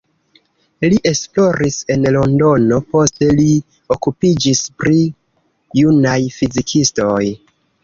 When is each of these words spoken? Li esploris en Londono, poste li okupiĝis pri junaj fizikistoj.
Li 0.93 0.95
esploris 1.09 1.77
en 1.95 2.07
Londono, 2.15 2.79
poste 2.95 3.29
li 3.41 3.47
okupiĝis 3.97 4.65
pri 4.81 5.05
junaj 5.83 6.19
fizikistoj. 6.41 7.23